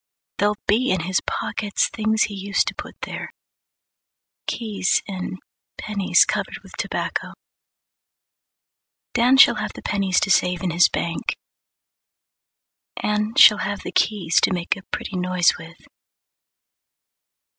[0.39, 3.29] There'll be in his pockets Things he used to put there,
[4.47, 5.37] Keys and
[5.77, 7.33] pennies Covered with tobacco;
[9.13, 11.37] Dan shall have the pennies To save in his bank;
[12.97, 15.77] Anne shall have the keys To make a pretty noise with.